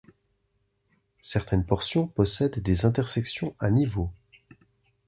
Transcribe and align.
Certaines 1.21 1.63
portions 1.63 2.07
possèdent 2.07 2.57
des 2.63 2.85
intersections 2.85 3.53
à 3.59 3.69
niveau. 3.69 4.11